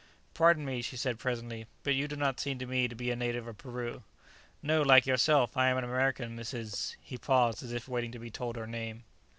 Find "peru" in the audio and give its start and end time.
3.59-4.01